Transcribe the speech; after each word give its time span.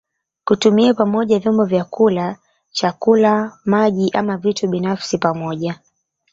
Kutumia 0.43 0.93
pamoja 0.93 1.39
vyombo 1.39 1.65
vya 1.65 1.83
kula 1.83 2.37
chakula 2.71 3.57
maji 3.65 4.09
ama 4.11 4.37
vitu 4.37 4.67
binafsi 4.67 5.17
pamoja 5.17 5.79